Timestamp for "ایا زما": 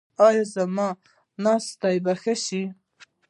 0.27-0.89